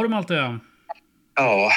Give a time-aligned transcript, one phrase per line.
[0.00, 0.58] Har du Malte?
[1.34, 1.70] Ja.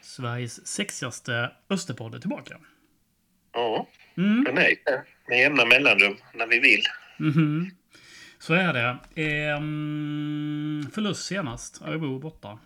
[0.00, 2.56] Sveriges sexigaste Österpodd är tillbaka.
[3.52, 4.44] Ja, Mm.
[4.44, 4.74] den är.
[5.28, 6.82] Med jämna mellanrum när vi vill.
[7.18, 7.70] Mhm.
[8.38, 8.98] Så är det.
[9.22, 11.82] Ehm, förlust senast.
[11.82, 12.58] Örebro borta.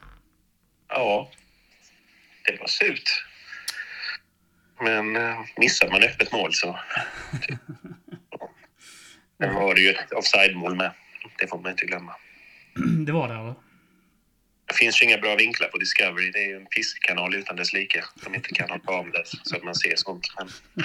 [0.88, 1.30] Ja.
[2.46, 3.24] Det var surt.
[4.80, 6.78] Men eh, missar man öppet mål så...
[9.38, 10.92] Sen var det ju ett offside-mål med.
[11.38, 12.14] Det får man inte glömma.
[13.06, 13.54] Det var det, eller?
[14.78, 16.30] Det finns ju inga bra vinklar på Discovery.
[16.30, 18.04] Det är ju en pisskanal utan dess like.
[18.22, 20.26] Som inte kan ha kameror så att man ser sånt.
[20.36, 20.48] Men...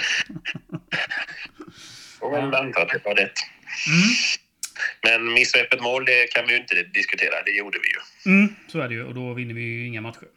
[2.20, 3.38] Och väl anta att det var rätt.
[3.86, 4.14] Mm.
[5.02, 7.42] Men missa öppet mål, det kan vi ju inte diskutera.
[7.46, 8.32] Det gjorde vi ju.
[8.32, 9.04] Mm, så är det ju.
[9.04, 10.28] Och då vinner vi ju inga matcher.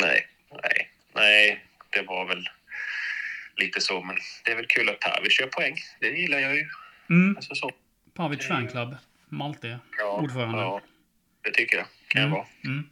[0.00, 0.26] Nej,
[0.62, 1.64] nej, nej.
[1.90, 2.48] Det var väl
[3.56, 4.02] lite så.
[4.02, 5.76] Men det är väl kul att Pavic gör poäng.
[6.00, 6.68] Det gillar jag ju.
[7.10, 7.36] Mm.
[7.36, 7.70] Alltså så.
[8.14, 8.96] Pavic Fanclub.
[9.28, 9.78] Malte.
[9.98, 10.58] Ja, Ordförande.
[10.58, 10.80] Ja,
[11.42, 11.86] det tycker jag.
[12.08, 12.46] Kan jag vara.
[12.64, 12.88] Mm.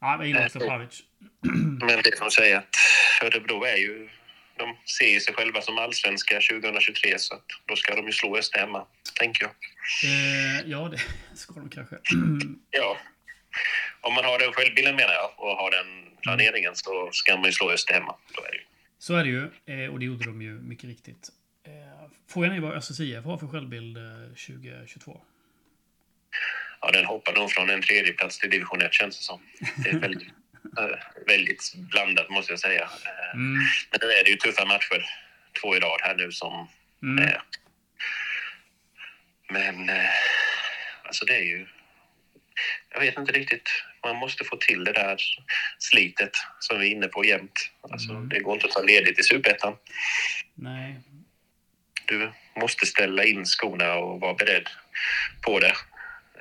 [0.00, 1.02] Ja, jag gillar också Pavic.
[1.80, 2.76] Men det får säga att
[3.22, 4.08] Örebro är ju...
[4.56, 8.36] De ser ju sig själva som allsvenska 2023 så att då ska de ju slå
[8.36, 8.86] Öster hemma,
[9.18, 9.52] tänker jag.
[10.10, 11.00] Eh, ja, det
[11.36, 11.96] ska de kanske.
[12.70, 12.96] Ja.
[14.00, 15.86] Om man har den självbilden menar jag och har den
[16.22, 18.16] planeringen så ska man ju slå Öster hemma.
[18.34, 18.64] Då är det ju.
[18.98, 19.44] Så är det ju.
[19.66, 21.28] Eh, och det gjorde de ju mycket riktigt.
[21.64, 25.20] Eh, frågan är vad Östers IF har för självbild eh, 2022.
[26.86, 29.40] Ja, den hoppar nog från en tredje plats till division 1 känns det som.
[29.76, 30.22] Det är väldigt,
[30.78, 32.82] eh, väldigt blandat måste jag säga.
[32.82, 33.58] Eh, Mm.
[33.90, 35.04] Men nu är det ju tuffa matcher.
[35.60, 36.68] Två i rad här nu som...
[37.02, 37.24] Mm.
[37.24, 37.40] Eh,
[39.50, 40.10] men eh,
[41.04, 41.66] alltså det är ju...
[42.92, 43.68] Jag vet inte riktigt.
[44.04, 45.16] Man måste få till det där
[45.78, 47.70] slitet som vi är inne på jämt.
[47.90, 48.28] Alltså, Mm.
[48.28, 49.76] Det går inte att ta ledigt i superettan.
[50.54, 51.00] Nej.
[52.04, 54.68] Du måste ställa in skorna och vara beredd
[55.42, 55.72] på det.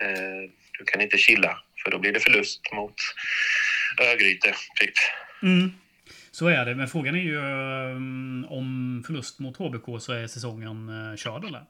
[0.01, 2.93] Eh, Du kan inte chilla, för då blir det förlust mot
[4.01, 4.93] Örgryte, typ.
[5.43, 5.71] Mm.
[6.31, 6.75] Så är det.
[6.75, 11.63] Men frågan är ju eh, om förlust mot HBK så är säsongen eh, körd eller?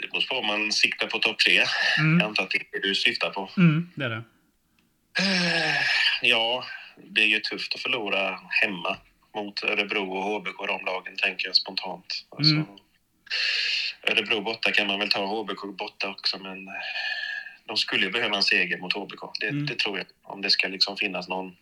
[0.00, 1.62] Det måste vara om man siktar på topp tre.
[1.98, 2.20] Mm.
[2.20, 3.50] Jag antar att det är det du syftar på.
[3.56, 4.22] Mm, det är det.
[6.22, 6.64] Ja,
[7.10, 8.96] det är ju tufft att förlora hemma
[9.34, 12.06] mot Örebro och HBK, de lagen, tänker jag spontant.
[12.30, 12.66] Alltså, Mm.
[14.10, 16.74] Örebro borta kan man väl ta, HBK borta också, men eh,
[17.66, 19.20] de skulle ju behöva en seger mot HBK.
[19.40, 19.66] Det, Mm.
[19.66, 21.56] det tror jag, om det ska liksom finnas någon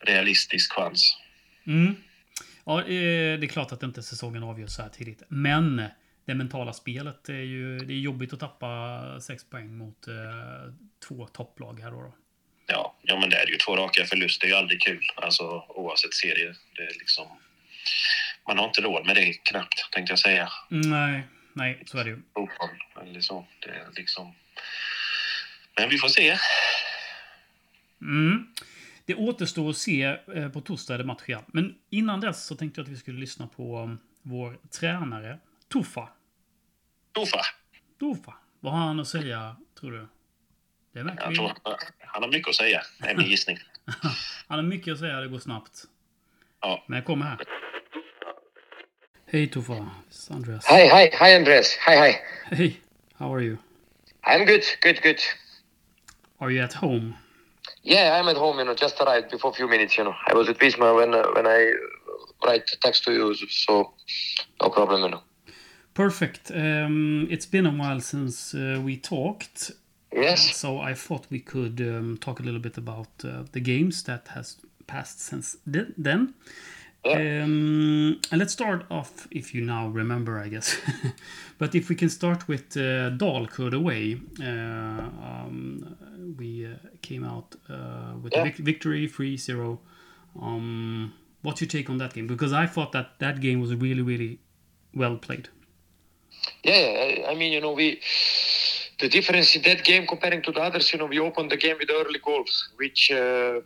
[0.00, 1.16] realistisk chans.
[1.66, 1.96] Mm.
[2.64, 2.86] Ja, eh,
[3.38, 5.22] det är klart att inte säsongen avgörs så här tidigt.
[5.28, 5.84] Men
[6.26, 7.78] det mentala spelet är ju...
[7.78, 10.14] Det är jobbigt att tappa sex poäng mot eh,
[11.08, 12.00] två topplag här då.
[12.02, 12.12] då.
[12.66, 14.46] Ja, ja, men det är ju två raka förluster.
[14.46, 16.54] Det är ju aldrig kul, alltså, oavsett serie.
[16.76, 17.26] Det är liksom,
[18.48, 20.48] man har inte råd med det knappt, tänkte jag säga.
[20.68, 22.22] Nej, nej, så är det ju.
[22.34, 23.46] fotboll eller så.
[23.60, 24.34] Det är liksom...
[25.76, 26.38] Men vi får se.
[28.00, 28.54] Mm.
[29.04, 30.02] Det återstår att se
[30.34, 31.44] eh, på torsdag är det match igen.
[31.46, 35.38] Men innan dess så tänkte jag att vi skulle lyssna på um, vår tränare,
[35.72, 36.08] Tuffa.
[37.12, 37.40] Tofa.
[37.98, 38.34] Tuffa.
[38.60, 40.08] Vad har han att säga, tror du?
[40.92, 41.52] Det verkar Jag tror,
[41.98, 43.58] han har mycket att säga, är min gissning.
[44.46, 45.84] Han har mycket att säga, det går snabbt.
[46.60, 46.84] Ja.
[46.86, 47.38] Men jag kommer här.
[49.32, 50.64] Hej Tufa, it's Andreas.
[50.66, 51.76] Hi, hi, hi, Andres.
[51.86, 52.20] Hi, hi.
[52.56, 52.76] Hey,
[53.18, 53.58] how are you?
[54.24, 55.20] I'm good, good, good.
[56.40, 57.14] Are you at home?
[57.82, 58.58] Yeah, I'm at home.
[58.58, 59.96] You know, just arrived before a few minutes.
[59.96, 61.72] You know, I was at Visma when uh, when I
[62.44, 63.92] write text to you, so
[64.60, 65.02] no problem.
[65.02, 65.22] You know.
[65.94, 66.50] Perfect.
[66.50, 69.70] Um, it's been a while since uh, we talked,
[70.12, 70.56] Yes.
[70.56, 74.28] so I thought we could um, talk a little bit about uh, the games that
[74.34, 76.34] has passed since then.
[77.04, 77.42] Yeah.
[77.42, 80.76] Um, and let's start off, if you now remember, I guess.
[81.58, 85.96] but if we can start with uh, Dalkurd away, uh, um,
[86.38, 89.80] we uh, came out uh, with a vic- victory 3 0.
[90.40, 92.26] Um, what's your take on that game?
[92.26, 94.38] Because I thought that that game was really, really
[94.94, 95.48] well played.
[96.62, 98.00] Yeah, I, I mean, you know, we
[99.00, 101.76] the difference in that game comparing to the others, you know, we opened the game
[101.78, 103.60] with early goals, which uh,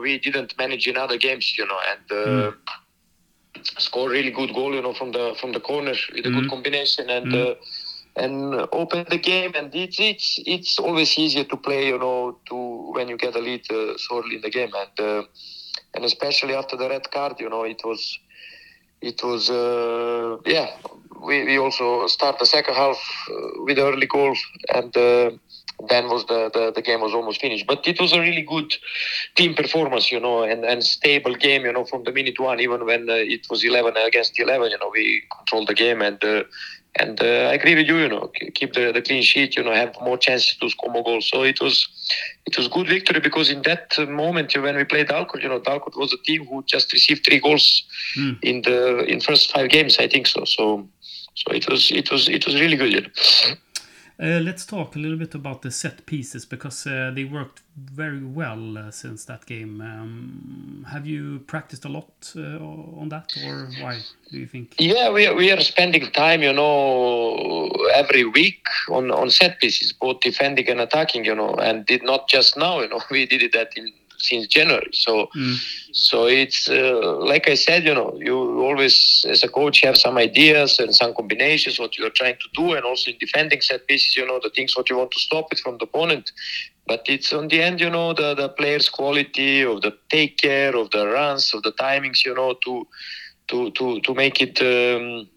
[0.00, 2.50] we didn't manage in other games, you know, and uh,
[3.78, 6.34] score really good goal, you know, from the from the corner with a Mm.
[6.34, 7.32] good combination and.
[7.32, 7.46] Mm.
[7.48, 7.54] Uh,
[8.16, 12.56] and open the game, and it's it's it's always easier to play, you know, to
[12.94, 15.22] when you get a lead uh, so early in the game, and uh,
[15.94, 18.18] and especially after the red card, you know, it was
[19.00, 20.68] it was uh, yeah
[21.24, 22.98] we, we also start the second half
[23.30, 24.34] uh, with early goal
[24.74, 25.30] and uh,
[25.88, 27.66] then was the, the, the game was almost finished.
[27.66, 28.74] But it was a really good
[29.34, 32.86] team performance, you know, and, and stable game, you know, from the minute one, even
[32.86, 36.44] when uh, it was 11 against 11, you know, we controlled the game and uh,
[36.96, 39.72] and uh, I agree with you, you know, keep the, the clean sheet, you know,
[39.72, 41.26] have more chances to score more goals.
[41.26, 41.88] So it was
[42.44, 45.96] it was good victory because in that moment when we played Dalkurd, you know, Dalkurd
[45.96, 47.82] was a team who just received three goals
[48.14, 48.38] mm.
[48.42, 50.44] in the in first five games, I think so.
[50.44, 50.86] So
[51.34, 52.92] so it was it was it was really good.
[52.92, 53.56] You know?
[54.20, 58.22] Uh, let's talk a little bit about the set pieces because uh, they worked very
[58.22, 59.80] well uh, since that game.
[59.80, 63.98] Um, have you practiced a lot on that, or why
[64.30, 64.74] do you think?
[64.78, 69.92] Yeah, we are, we are spending time, you know, every week on, on set pieces,
[69.92, 73.42] both defending and attacking, you know, and did not just now, you know, we did
[73.42, 73.92] it that in
[74.22, 74.90] since January.
[74.92, 75.56] So, mm.
[75.92, 80.16] so it's uh, like I said, you know, you always as a coach have some
[80.18, 83.86] ideas and some combinations what you are trying to do, and also in defending set
[83.86, 86.30] pieces, you know, the things what you want to stop it from the opponent.
[86.86, 90.74] But it's on the end, you know, the the players' quality of the take care
[90.76, 92.86] of the runs of the timings, you know, to
[93.48, 94.60] to to to make it.
[94.60, 95.28] Um,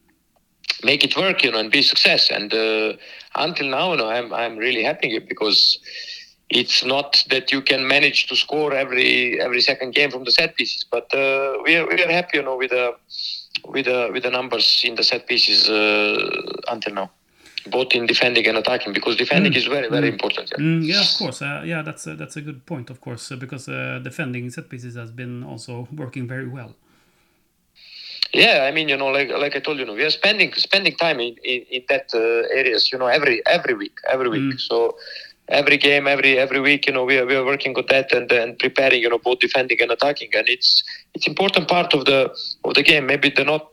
[0.83, 2.29] make it work, you know, and be success.
[2.29, 2.93] And uh,
[3.35, 5.79] until now, you know, I'm I'm really happy because
[6.49, 10.55] it's not that you can manage to score every every second game from the set
[10.55, 12.95] pieces, but uh, we are we are happy, you know, with the
[13.65, 17.11] with the with the numbers in the set pieces uh, until now,
[17.67, 19.57] both in defending and attacking, because defending mm.
[19.57, 20.13] is very very mm.
[20.13, 20.51] important.
[20.51, 21.41] Yeah, mm, yeah of course.
[21.41, 24.69] Uh, yeah, that's a, that's a good point, of course, uh, because uh, defending set
[24.69, 26.75] pieces has been also working very well.
[28.33, 30.95] Yeah, I mean, you know, like like I told you, know, we are spending spending
[30.95, 34.53] time in in, in that uh, areas, you know, every every week, every week.
[34.53, 34.59] Mm.
[34.59, 34.97] So
[35.49, 38.31] every game, every every week, you know, we are, we are working on that and,
[38.31, 40.83] and preparing, you know, both defending and attacking, and it's
[41.13, 43.05] it's important part of the of the game.
[43.05, 43.69] Maybe they're not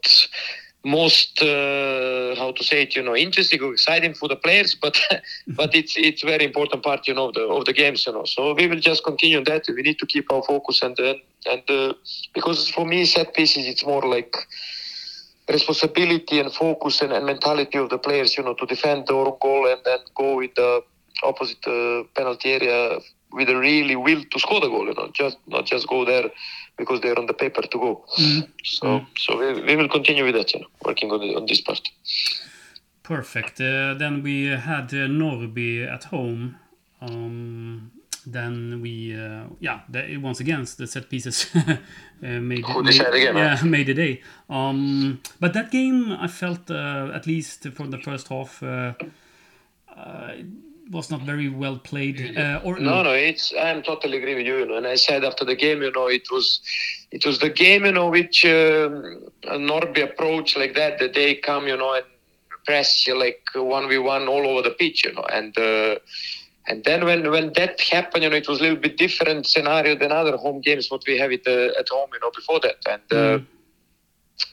[0.85, 4.99] most uh, how to say it, you know, interesting or exciting for the players, but
[5.49, 8.25] but it's it's very important part, you know, of the of the games, you know.
[8.25, 9.65] So we will just continue that.
[9.69, 11.21] We need to keep our focus and and
[11.51, 11.95] and uh,
[12.35, 14.37] because for me, set pieces, it's more like
[15.49, 19.67] responsibility and focus and, and mentality of the players, you know, to defend our goal
[19.67, 20.83] and then go with the
[21.23, 22.99] opposite uh, penalty area
[23.33, 24.87] with a really will to score the goal.
[24.87, 26.31] You know, just not just go there
[26.77, 28.05] because they're on the paper to go.
[28.19, 28.49] Mm.
[28.65, 29.07] So mm.
[29.19, 30.53] so we, we will continue with that.
[30.53, 31.81] You know, working on on this part.
[33.03, 33.61] Perfect.
[33.61, 36.57] Uh, then we had uh, Norrby at home.
[37.01, 37.91] Um,
[38.25, 41.77] then we, uh, yeah, the, once again the set pieces uh,
[42.23, 44.23] made, made again, yeah, made the day.
[44.49, 48.63] Um, but that game, I felt uh, at least for the first half.
[50.93, 52.37] Was not very well played.
[52.37, 54.59] Uh, or no, no, it's I'm totally agree with you.
[54.59, 56.61] You know, and I said after the game, you know, it was
[57.11, 60.99] it was the game, you know, which um, Norrby approach like that.
[60.99, 62.05] That they come, you know, and
[62.67, 65.57] press you like one v one all over the pitch, you know, and.
[65.57, 65.97] Uh,
[66.69, 69.99] and then when, when that happened, you know, it was a little bit different scenario
[69.99, 72.77] than other home games what we have it uh, at home, you know, before that.
[72.89, 73.47] And uh, mm.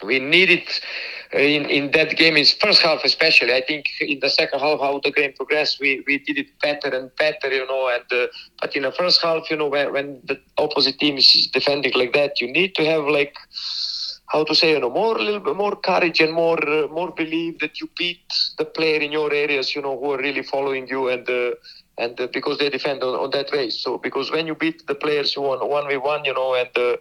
[0.03, 0.63] we needed
[1.33, 4.99] in, in that game in first half especially i think in the second half how
[5.03, 8.27] the game progressed we, we did it better and better you know and uh,
[8.61, 12.13] but in the first half you know when, when the opposite team is defending like
[12.13, 13.35] that you need to have like
[14.27, 17.11] how to say you know more a little bit more courage and more uh, more
[17.11, 18.21] belief that you beat
[18.57, 21.51] the player in your areas you know who are really following you and uh,
[21.99, 23.69] and uh, because they defend on, on that way.
[23.69, 26.97] So because when you beat the players on one v one you know and uh,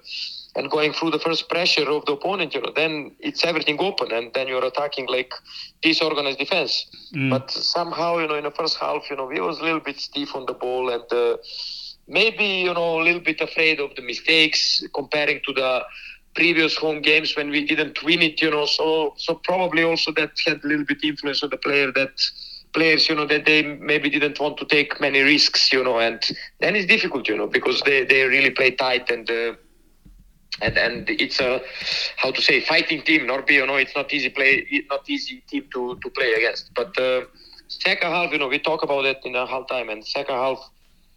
[0.58, 4.10] and going through the first pressure of the opponent, you know, then it's everything open,
[4.10, 5.32] and then you're attacking like
[5.82, 6.84] disorganized defense.
[7.14, 7.30] Mm.
[7.30, 10.00] But somehow, you know, in the first half, you know, we was a little bit
[10.00, 11.36] stiff on the ball, and uh,
[12.08, 15.82] maybe you know a little bit afraid of the mistakes comparing to the
[16.34, 18.66] previous home games when we didn't win it, you know.
[18.66, 22.14] So so probably also that had a little bit influence on the player that
[22.72, 26.20] players, you know, that they maybe didn't want to take many risks, you know, and
[26.60, 29.54] then it's difficult, you know, because they, they really play tight and uh,
[30.60, 31.60] and and it's a
[32.16, 33.26] how to say fighting team.
[33.26, 36.72] Norrby, you know, it's not easy play, not easy team to to play against.
[36.74, 37.22] But uh,
[37.68, 40.58] second half, you know, we talk about it in a half time, and second half,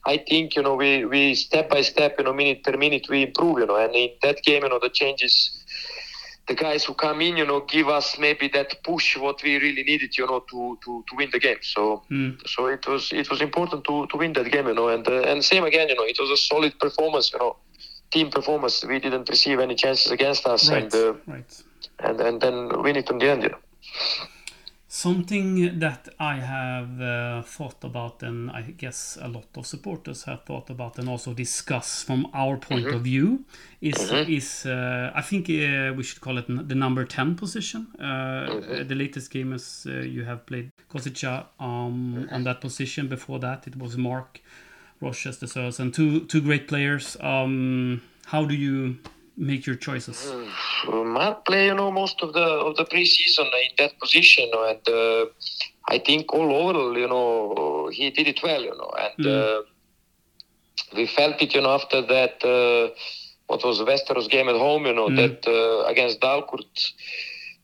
[0.05, 3.24] I think you know we we step by step, you know, minute per minute, we
[3.24, 5.57] improve, you know, and in that game, you know, the changes.
[6.48, 9.83] The guys who come in, you know, give us maybe that push what we really
[9.83, 11.60] needed, you know, to to, to win the game.
[11.62, 12.36] So mm.
[12.48, 15.21] so it was it was important to, to win that game, you know, and uh,
[15.21, 17.55] and same again, you know, it was a solid performance, you know
[18.12, 18.86] team performance.
[18.86, 20.84] We didn't receive any chances against us, right.
[20.84, 21.63] and uh, right.
[22.00, 23.44] and and then win it in the end.
[23.44, 23.56] Yeah.
[24.94, 30.44] Something that I have uh, thought about, and I guess a lot of supporters have
[30.44, 33.46] thought about, and also discussed from our point of view,
[33.80, 37.88] is is uh, I think uh, we should call it the number ten position.
[37.98, 43.08] Uh, The latest game is uh, you have played Kozica um, on that position.
[43.08, 44.41] Before that, it was Mark
[45.01, 45.48] Rochester,
[45.79, 47.17] and two two great players.
[47.20, 48.98] Um, how do you
[49.36, 50.31] make your choices?
[50.88, 55.25] Mark play, you know, most of the of the preseason in that position, and uh,
[55.88, 59.62] I think all over, you know, he did it well, you know, and uh,
[60.96, 62.43] we felt it, you know, after that.
[62.43, 62.93] Uh,
[63.48, 66.93] what was Västerås game at home, you know, that uh, against Dalkurd.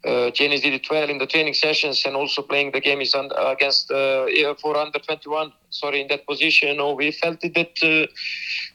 [0.05, 3.15] Uh, Janis did it well in the training sessions and also playing the game is
[3.15, 4.25] un- against uh,
[4.61, 5.51] for under 21.
[5.69, 8.07] Sorry, in that position, we felt it that uh,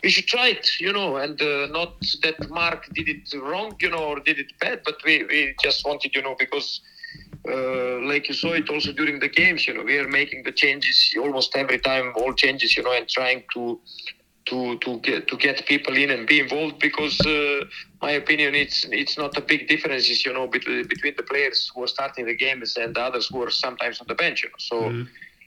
[0.03, 3.91] we should try it, you know, and uh, not that Mark did it wrong, you
[3.91, 6.81] know, or did it bad, but we, we just wanted, you know, because
[7.49, 10.53] uh, like you saw it also during the games, you know, we are making the
[10.53, 13.81] changes almost every time, all changes, you know, and trying to
[14.47, 17.61] to to get to get people in and be involved because uh,
[18.03, 21.83] my opinion it's it's not a big differences you know between between the players who
[21.85, 24.59] are starting the games and the others who are sometimes on the bench you know.
[24.59, 24.97] So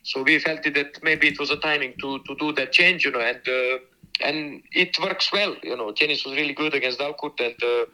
[0.03, 3.11] so we felt that maybe it was a timing to to do that change you
[3.11, 3.77] know and uh,
[4.27, 5.91] and it works well you know.
[5.91, 7.85] Janis was really good against Dalkurd and uh,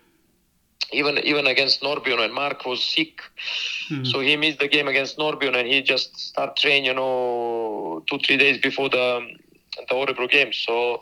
[0.92, 3.22] even even against Norbion and Mark was sick.
[4.04, 8.20] So he missed the game against Norbion and he just start train you know two
[8.20, 9.06] three days before the
[9.78, 10.54] the Örebro game.
[10.54, 11.02] So,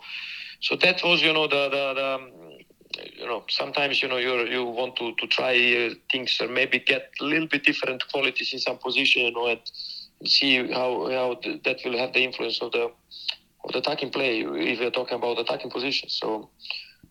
[0.60, 4.64] so that was, you know, the the, the you know, sometimes you know you you
[4.64, 8.58] want to to try uh, things or maybe get a little bit different qualities in
[8.58, 9.60] some position, you know, and
[10.26, 12.90] see how how that will have the influence of the
[13.64, 16.18] of the attacking play if we're talking about attacking positions.
[16.20, 16.50] So.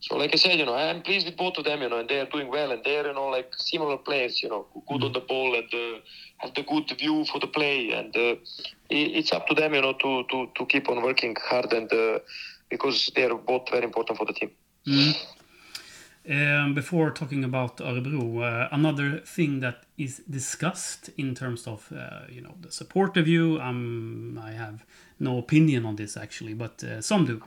[0.01, 2.07] So, like I said, you know, I'm pleased with both of them, you know, and
[2.07, 5.11] they are doing well, and they're, you know, like similar players, you know, good on
[5.11, 5.99] the ball and uh,
[6.37, 8.35] have the good view for the play, and uh,
[8.89, 12.19] it's up to them, you know, to to to keep on working hard, and uh,
[12.69, 14.51] because they are both very important for the team.
[16.29, 22.21] Um, before talking about Örebro, uh, another thing that is discussed in terms of uh,
[22.29, 24.85] you know the supportive view, um, I have
[25.19, 27.41] no opinion on this actually, but uh, some do,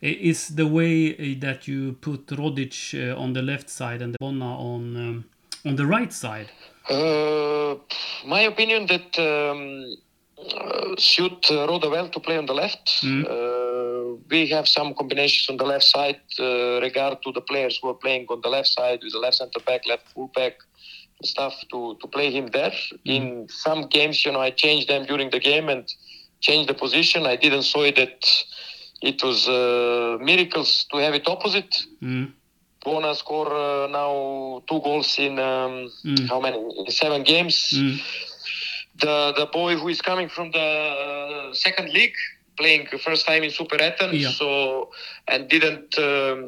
[0.00, 4.58] is the way uh, that you put Rodic uh, on the left side and Bonna
[4.58, 5.24] on um,
[5.64, 6.50] on the right side.
[6.88, 7.76] Uh,
[8.26, 9.96] my opinion that um,
[10.38, 13.00] uh, suit uh, Roda well to play on the left.
[13.02, 17.88] Uh, we have some combinations on the left side uh, regard to the players who
[17.88, 20.54] are playing on the left side with the left center back, left full back
[21.22, 22.72] stuff to, to play him there.
[23.04, 25.88] In some games, you know, I changed them during the game and
[26.46, 27.20] changed the position.
[27.34, 28.18] I didn't saw it that
[29.10, 31.74] it was uh, miracles to have it opposite.
[32.02, 32.26] Mm.
[32.84, 34.10] Bona score uh, now
[34.68, 35.74] two goals in um,
[36.04, 36.28] Mm.
[36.30, 36.58] how many?
[36.86, 37.56] In seven games.
[37.72, 37.96] Mm.
[39.02, 40.68] The the boy who is coming from the
[41.06, 42.16] uh, second league,
[42.60, 44.30] playing first time in Super Etten, Yeah.
[44.40, 44.48] so
[45.32, 46.38] and didn't um,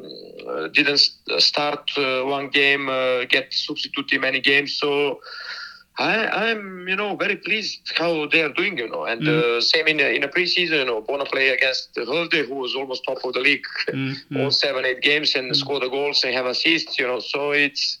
[0.77, 1.01] didn't
[1.49, 2.03] start uh,
[2.37, 4.71] one game, uh, get substitute in many games.
[4.81, 4.89] So
[5.99, 9.05] I, I'm, you know, very pleased how they are doing, you know.
[9.05, 12.55] And uh, same in a, in a preseason, you know, Bona play against Hulde, who
[12.55, 16.23] was almost top of the league, Mm, all seven, eight games, and score the goals
[16.23, 17.19] and have assists, you know.
[17.19, 17.97] So it's,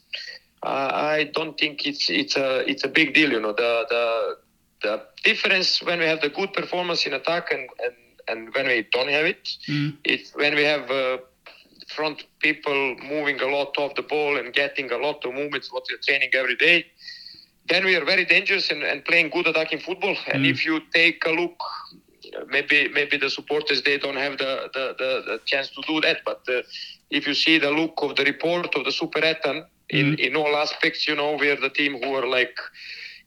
[0.63, 3.53] uh, I don't think it's it's a it's a big deal, you know.
[3.53, 4.37] The the
[4.83, 7.95] the difference when we have the good performance in attack and and,
[8.27, 9.97] and when we don't have it, Mm.
[10.03, 10.89] it's when we have.
[10.91, 11.17] Uh,
[11.95, 15.83] front people moving a lot of the ball and getting a lot of movements what
[15.89, 16.85] we're training every day
[17.69, 20.15] then we are very dangerous and, and playing good attacking football.
[20.27, 21.59] And if you take a look,
[22.47, 26.17] maybe maybe the supporters they don't have the the, the, the chance to do that.
[26.25, 26.61] But uh,
[27.09, 31.07] if you see the look of the report of the Superettan in in all aspects,
[31.07, 32.57] you know we are the team who are like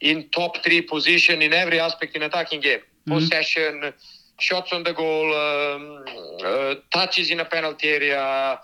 [0.00, 3.92] in top three position in every aspect in attacking game, possession.
[4.38, 6.02] Shots on the goal, um,
[6.42, 8.59] uh, touches in a penalty area,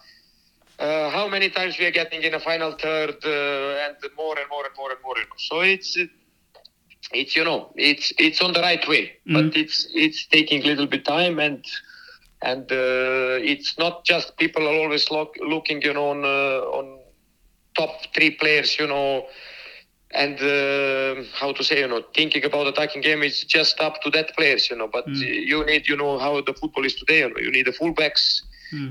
[0.79, 4.49] uh, how many times we are getting in a final third uh, and more and
[4.51, 5.17] more and more and more.
[5.39, 5.97] So it's
[7.13, 10.87] it's you know it's it's on the right way, but it's it's taking a little
[10.87, 11.65] bit time and
[12.43, 16.99] and uh, it's not just people are always look, looking you know on uh, on
[17.77, 19.27] top three players you know
[20.13, 24.11] and uh, how to say you know thinking about attacking game is just up to
[24.11, 24.89] that players you know.
[24.89, 27.41] But you need you know how the football is today you know.
[27.41, 28.43] You need the fullbacks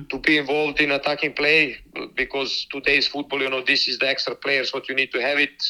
[0.09, 1.77] to be involved in attacking play
[2.15, 5.37] because today's football you know this is the extra players what you need to have
[5.37, 5.63] it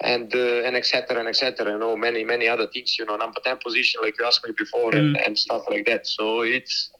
[0.00, 3.40] and uh, and etc and etc you know many many other things you know number
[3.44, 6.06] 10 position like you asked me before and, and stuff like that.
[6.06, 6.90] So it's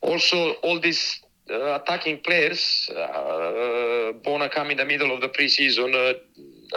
[0.00, 1.20] also all these
[1.50, 6.18] uh, attacking players uh, Bona come in the middle of the preseason uh,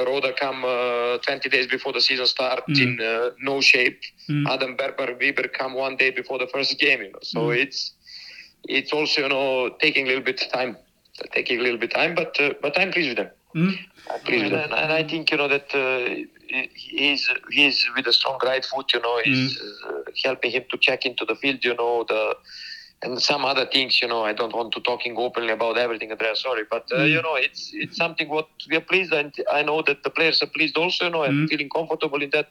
[0.06, 2.82] Roda come uh, 20 days before the season start Mm.
[2.82, 4.00] in uh, no shape.
[4.30, 4.48] Mm.
[4.50, 7.20] Adam Bergmark Wiberg come one day before the first game, you know.
[7.24, 7.58] So Mm.
[7.64, 7.94] it's
[8.68, 10.78] it's also you know taking a little bit time,
[11.34, 13.32] taking a little bit time, but uh, but I'm pleased with them.
[13.56, 13.78] Mm.
[14.12, 16.16] I'm pleased with them, and I think you know that uh,
[16.74, 21.06] he's he's with a strong right foot, you know, is uh, helping him to check
[21.06, 22.36] into the field, you know, the
[23.04, 24.24] and some other things, you know.
[24.24, 26.36] I don't want to talking openly about everything, Andrea.
[26.36, 27.12] Sorry, but uh, Mm.
[27.16, 30.42] you know, it's it's something what we are pleased, and I know that the players
[30.42, 31.50] are pleased also, you know, and Mm.
[31.50, 32.50] feeling comfortable in that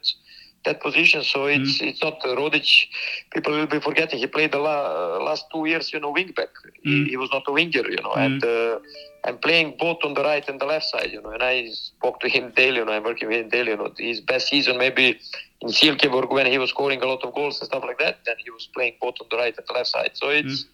[0.65, 1.23] that position.
[1.23, 2.87] So it's it's not uh, Rodic.
[3.33, 6.51] People will be forgetting he played the la- last two years, you know, wing back.
[6.87, 7.05] Mm.
[7.05, 8.45] He, he was not a winger, you know, and.
[8.45, 8.79] Uh,
[9.27, 12.21] I'm playing both on the right and the left side, you know, and I spoke
[12.21, 14.77] to him daily, you know, I'm working with him daily, you know, his best season
[14.77, 15.19] maybe
[15.63, 18.37] in Silkeborg when he was scoring a lot of goals and stuff like that, then
[18.45, 20.11] he was playing both on the right and the left side.
[20.13, 20.67] So it's,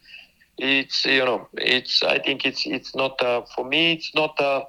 [0.59, 4.64] it's, you know, it's, I think it's, it's not, uh, for me, it's not, uh,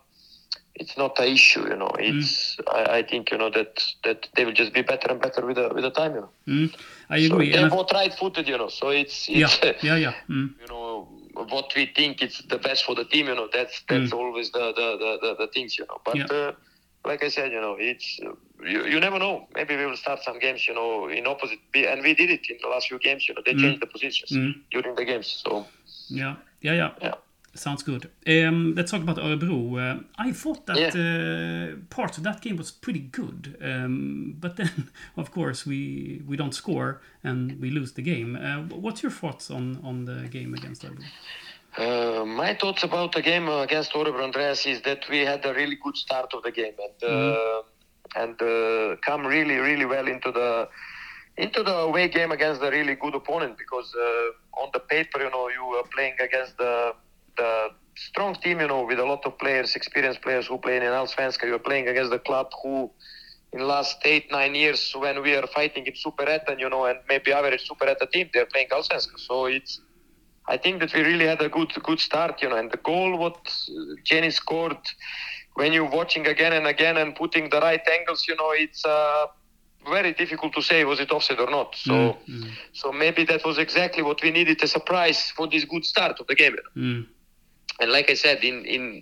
[0.81, 1.91] it's not an issue, you know.
[2.09, 3.73] It's, I, I think, you know, that,
[4.05, 6.31] that they will just be better and better with the, with the time, you know.
[6.47, 6.67] Mm.
[7.09, 10.13] I So they're both right-footed, you know, so it's, yeah, it's, yeah, yeah.
[10.29, 10.47] Mm.
[10.61, 11.07] you know
[11.53, 14.65] what we think it's the best for the team you know that's that's always the
[14.79, 16.25] the, the, the the things you know but Yeah.
[16.39, 16.51] uh,
[17.11, 18.19] like i said you know it's
[18.73, 21.99] you, you never know maybe we will start some games you know in opposite and
[22.07, 23.61] we did it in the last few games you know they Mm.
[23.63, 24.53] changed the positions Mm.
[24.73, 25.65] during the games so
[26.09, 26.35] Yeah,
[26.67, 26.91] yeah, yeah.
[27.01, 27.15] Yeah.
[27.53, 28.09] Sounds good.
[28.25, 29.77] Um, let's talk about Örebro.
[29.77, 30.93] Uh, I thought that Yeah.
[30.95, 34.71] uh, part of that game was pretty good, um, but then,
[35.17, 38.35] of course, we we don't score and we lose the game.
[38.37, 41.03] Uh, what's your thoughts on on the game against Örebro?
[41.77, 45.77] Uh, my thoughts about the game against Örebro Andreas is that we had a really
[45.83, 47.61] good start of the game and uh,
[48.15, 50.67] and uh, come really really well into the
[51.37, 55.31] into the away game against a really good opponent because uh, on the paper you
[55.31, 56.93] know you are playing against the
[57.41, 57.51] the
[58.09, 61.47] strong team you know with a lot of players experienced players who play in Allsvenskan
[61.49, 62.73] you are playing against the club who
[63.53, 67.29] in last eight nine years when we are fighting in Superettan you know and maybe
[67.39, 69.73] average Superetta team they're playing Allsvenskan so it's
[70.47, 73.17] I think that we really had a good good start, you know, and the goal
[73.17, 73.37] what
[74.03, 74.83] Jenny scored
[75.53, 79.25] when you're watching again and again and putting the right angles, you know, it's uh,
[79.89, 81.75] very difficult to say was it offside or not.
[81.75, 81.93] So
[82.29, 86.19] Mm, so maybe that was exactly what we needed a surprise for this good start
[86.19, 86.55] of the game.
[86.77, 87.05] mm,
[87.81, 89.01] And like I said, in in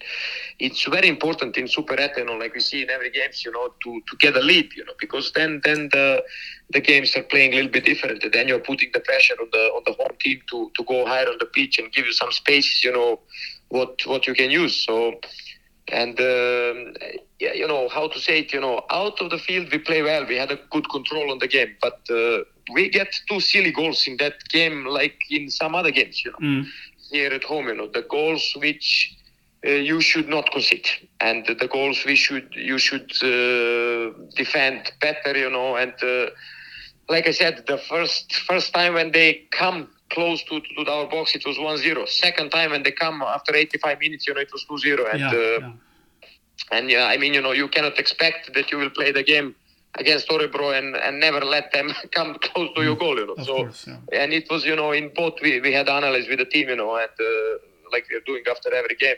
[0.60, 4.02] it's very important in Super know, like we see in every games, you know, to,
[4.10, 6.24] to get a lead, you know, because then then the
[6.72, 8.24] the games are playing a little bit different.
[8.32, 11.28] Then you're putting the pressure on the on the home team to to go higher
[11.28, 13.20] on the pitch and give you some spaces, you know,
[13.70, 14.86] what what you can use.
[14.86, 15.20] So
[15.92, 16.94] and um,
[17.40, 18.54] yeah, you know how to say it.
[18.54, 20.26] You know, out of the field we play well.
[20.26, 22.40] We had a good control on the game, but uh,
[22.74, 26.24] we get two silly goals in that game, like in some other games.
[26.24, 26.66] You know mm,
[27.12, 29.16] here at home, you know, the goals which
[29.66, 30.88] uh, you should not concede,
[31.20, 35.76] and the goals we should you should uh, defend better, you know.
[35.76, 36.32] And uh,
[37.10, 41.36] like I said, the first first time when they come close to, to, our box,
[41.36, 42.08] it was 1-0.
[42.08, 45.12] Second time when they come after 85 minutes, you know, it was 2-0.
[45.12, 45.72] And yeah, uh, yeah.
[46.72, 49.56] and yeah, I mean, you know, you cannot expect that you will play the game
[49.98, 53.34] against Örebro and, and never let them come close to your goal, you know.
[53.34, 53.98] Of so course, yeah.
[54.22, 56.76] and it was you know in both we, we had analysis with the team you
[56.76, 57.58] know and uh,
[57.92, 59.16] like we're doing after every game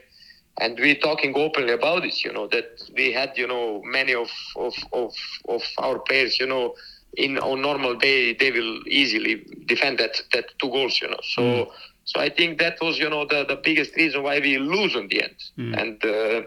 [0.59, 4.29] and we talking openly about this you know that we had you know many of
[4.55, 5.13] of of,
[5.49, 6.73] of our players you know
[7.17, 11.41] in on normal day they will easily defend that that two goals you know so
[11.41, 11.67] Mm.
[12.05, 15.07] so i think that was you know the, the biggest reason why we lose in
[15.09, 15.73] the end Mm.
[15.81, 16.41] and uh,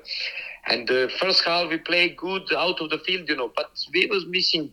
[0.69, 4.07] and the first half we played good out of the field you know but we
[4.07, 4.73] was missing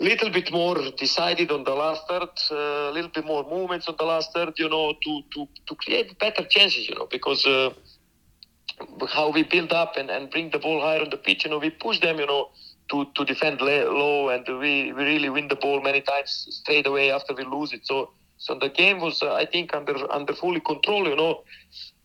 [0.00, 3.96] a little bit more decided on the last third, a little bit more movements on
[3.98, 7.70] the last third, you know, to, to, to create better chances, you know, because uh,
[9.08, 11.58] how we build up and, and bring the ball higher on the pitch, you know,
[11.58, 12.48] we push them, you know,
[12.90, 17.10] to, to defend low and we, we really win the ball many times straight away
[17.10, 17.84] after we lose it.
[17.84, 21.42] So so the game was, uh, I think, under under fully control, you know,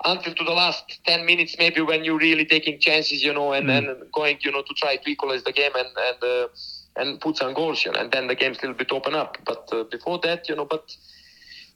[0.06, 3.68] until to the last 10 minutes, maybe when you're really taking chances, you know, and,
[3.68, 4.12] Mm.
[4.12, 6.48] going, you know, to try to equalize the game and, and uh,
[6.96, 9.38] and put some goals, you know, and then the game's a little bit open up.
[9.46, 10.92] But uh, before that, you know, but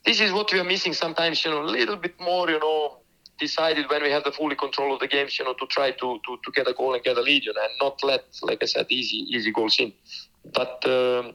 [0.06, 2.98] this is what we are missing sometimes, you know, a little bit more, you know,
[3.40, 6.20] decided when we have the fully control of the games, you know, to try to,
[6.26, 8.60] to, to get a goal and get a lead, you know, and not let, like
[8.64, 9.94] I said, easy easy goals in.
[10.54, 11.34] But um,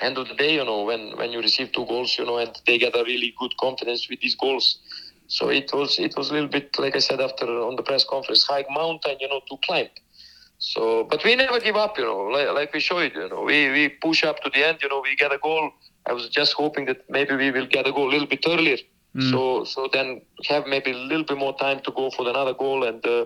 [0.00, 2.50] end of the day, you know, when when you receive two goals, you know, and
[2.66, 4.78] they get a really good confidence with these goals.
[5.26, 8.04] So it was it was a little bit like I said after on the press
[8.04, 9.88] conference, high mountain, you know, to climb.
[10.58, 13.70] So, but we never give up, you know, like, like we showed, you know, we,
[13.70, 15.70] we push up to the end, you know, we get a goal.
[16.04, 18.76] I was just hoping that maybe we will get a goal a little bit earlier.
[19.16, 19.30] Mm.
[19.30, 22.84] So, so then have maybe a little bit more time to go for another goal.
[22.84, 23.24] And, uh,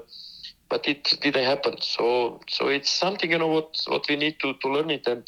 [0.68, 1.76] but it didn't happen.
[1.80, 5.24] So so it's something you know what what we need to to learn it and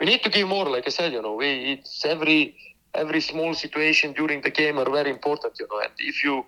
[0.00, 0.66] we need to give more.
[0.66, 2.56] Like I said, you know, we it's every
[2.94, 6.44] every small situation during the game are very important, you know, and if you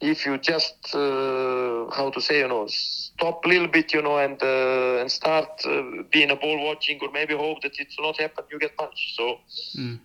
[0.00, 4.18] if you just uh, how to say you know stop a little bit you know
[4.18, 8.18] and uh, and start uh, being a ball watching or maybe hope that it's not
[8.18, 9.36] happen you get punched so
[9.78, 9.98] Mm.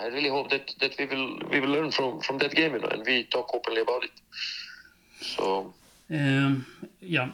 [0.00, 2.80] i really hope that that we will we will learn from from that game you
[2.80, 4.16] know and we talk openly about it
[5.20, 5.74] so
[6.10, 6.66] Um,
[7.00, 7.28] yeah,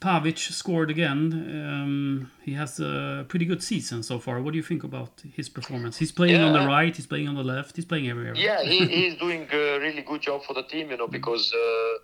[0.00, 1.32] Pavic scored again.
[1.72, 4.40] Um, he has a pretty good season so far.
[4.42, 5.96] What do you think about his performance?
[5.96, 8.34] He's playing on the right, he's playing on the left, he's playing everywhere.
[8.36, 11.98] yeah he, he's doing a really good job for the team you know because uh,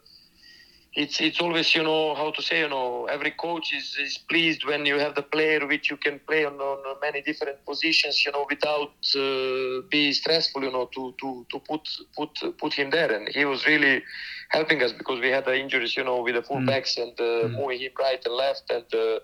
[0.94, 4.64] it's it's always you know how to say you know every coach is, is pleased
[4.64, 8.33] when you have the player which you can play on, on many different positions you
[8.33, 13.11] know without uh, be stressful you know to to to put put put him there.
[13.12, 14.02] And he was really
[14.50, 17.81] helping us because we had the injuries you know with the fullbacks and uh, moving
[17.81, 19.18] him right and left and uh,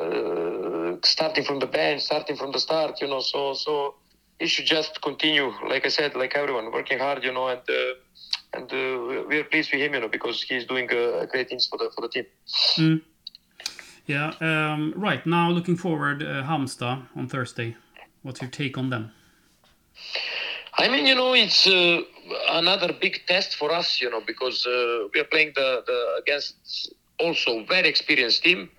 [0.00, 3.20] uh, starting from the bench starting from the start you know.
[3.20, 3.94] So so
[4.38, 7.94] he should just continue, like I said, like everyone, working hard, you know, and uh,
[8.56, 11.66] and uh, we are pleased with him, you know, because he's doing uh, great things
[11.66, 12.26] for the for the team.
[12.78, 13.02] Mm.
[14.06, 15.26] Yeah, um, right.
[15.26, 17.76] Now looking forward, uh, Halmstad on Thursday.
[18.22, 19.12] What's your take on them?
[20.78, 22.00] I mean, you know, it's uh,
[22.50, 26.94] another big test for us, you know, because uh, we are playing the, the against
[27.18, 28.70] also very experienced team.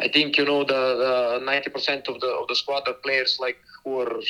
[0.00, 3.58] I think you know the ninety percent of the of the squad are players like
[3.84, 4.20] who are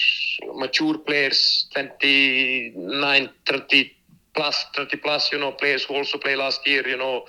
[0.54, 3.92] mature players, 29, 30
[4.34, 7.24] plus, 30 plus, you know, players who also play last year, you know,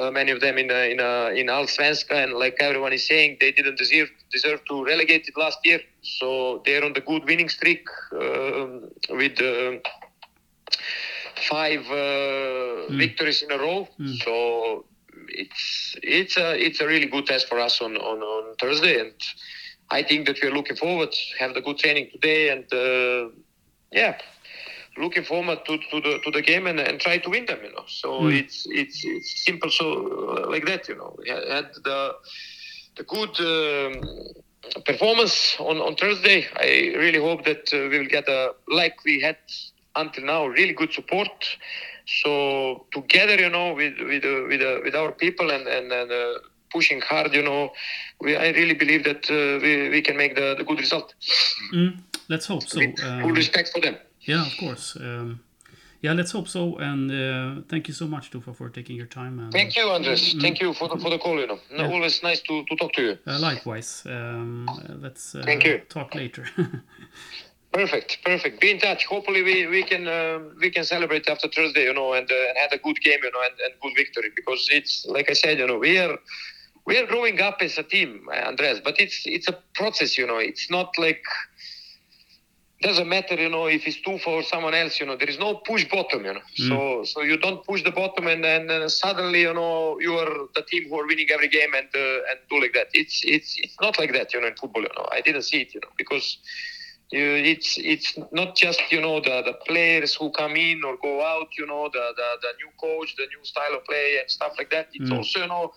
[0.00, 3.36] uh, many of them in a, in a, in Allsvenska, and like everyone is saying,
[3.40, 7.50] they didn't deserve deserve to relegate it last year, so they're on the good winning
[7.50, 9.40] streak um with.
[9.40, 9.78] Uh,
[11.48, 13.88] five uh, victories in a row.
[14.24, 14.84] So
[15.28, 19.12] it's it's a it's a really good test for us on, on, on Thursday, and
[19.90, 21.12] I think that we're looking forward.
[21.12, 23.30] To have the good training today, and uh,
[23.92, 24.18] yeah,
[24.96, 27.58] looking forward to, to the to the game and, and try to win them.
[27.62, 29.70] You know, so it's it's it's simple.
[29.70, 29.86] So
[30.44, 32.14] uh, like that, you know, we had the
[32.96, 33.34] the good.
[33.40, 34.42] Um,
[34.86, 36.46] performance on, on Thursday.
[36.56, 39.36] I really hope that uh, we will get a like we had
[39.96, 41.58] until now really good support.
[42.22, 46.10] So together, you know, with with uh, with uh, with our people and and, and
[46.10, 46.38] uh,
[46.70, 47.72] pushing hard, you know,
[48.20, 51.12] we I really believe that uh, we we can make the, the good result.
[51.74, 52.78] Mm, let's hope so.
[52.78, 53.96] With Um, full respect for them.
[54.24, 54.96] Yeah, of course.
[54.96, 55.40] Um,
[56.00, 56.76] yeah, let's hope so.
[56.78, 59.38] And uh, thank you so much, Tufa, for taking your time.
[59.38, 60.34] And, Thank you, Andres.
[60.40, 61.38] Thank you for the for the call.
[61.38, 61.92] You know, No, Yeah.
[61.94, 63.18] always nice to, to talk to you.
[63.26, 64.02] Uh, likewise.
[64.06, 64.66] Um,
[65.00, 65.78] let's uh, Thank you.
[65.88, 66.44] talk later.
[67.72, 68.60] Perfect, perfect.
[68.60, 69.06] Be in touch.
[69.06, 72.58] Hopefully, we we can um, we can celebrate after Thursday, you know, and uh, and
[72.58, 75.58] have a good game, you know, and, and good victory because it's like I said,
[75.58, 76.18] you know, we are
[76.84, 78.80] we are growing up as a team, Andres.
[78.84, 80.36] But it's it's a process, you know.
[80.36, 81.24] It's not like
[82.82, 85.16] doesn't matter, you know, if it's two for someone else, you know.
[85.16, 86.40] There is no push bottom, you know.
[86.54, 90.48] So so you don't push the bottom, and then uh, suddenly, you know, you are
[90.54, 92.88] the team who are winning every game and uh, and do like that.
[92.92, 94.82] It's it's it's not like that, you know, in football.
[94.82, 96.38] You know, I didn't see it, you know, because
[97.12, 101.22] you, it's it's not just you know the, the players who come in or go
[101.22, 104.52] out you know the, the the new coach the new style of play and stuff
[104.56, 105.72] like that it's also you know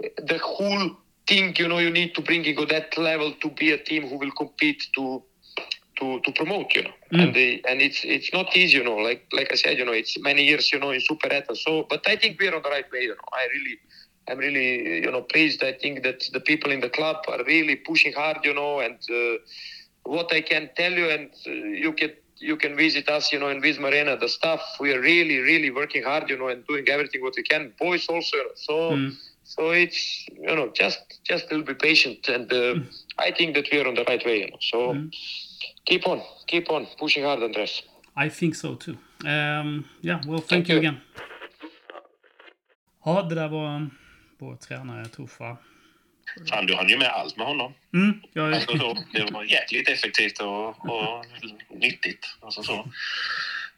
[0.00, 3.72] the whole thing you know you need to bring it to that level to be
[3.72, 5.22] a team who will compete to
[6.00, 6.94] to, to promote you know.
[7.12, 8.96] And they, and it's it's not easy you know.
[8.96, 11.54] Like like I said you know it's many years you know in Super Eta.
[11.56, 13.28] So but I think we're on the right way you know.
[13.32, 13.78] I really
[14.28, 15.62] I'm really you know pleased.
[15.62, 18.80] I think that the people in the club are really pushing hard you know.
[18.80, 19.38] And uh,
[20.04, 23.48] what I can tell you, and uh, you can you can visit us, you know,
[23.48, 24.16] in Visma Arena.
[24.16, 27.42] The staff, we are really, really working hard, you know, and doing everything what we
[27.42, 27.72] can.
[27.78, 28.96] Boys also, you know, so
[29.44, 32.76] so it's you know just just a little bit patient, and uh,
[33.18, 34.58] I think that we are on the right way, you know.
[34.60, 34.98] So
[35.84, 37.82] keep on, keep on pushing hard, Andres.
[38.26, 38.96] I think so too.
[39.24, 40.78] Um, yeah, well, thank, Thank you you.
[40.78, 41.00] again.
[43.04, 43.90] Ja, det där var
[44.38, 45.56] vår tränare Tufa.
[46.50, 47.72] Fan, du hann ju med allt med honom.
[47.94, 51.24] Mm, jag, Alltså, så, det var jäkligt effektivt och, och
[51.70, 52.26] nyttigt.
[52.40, 52.88] Alltså, så.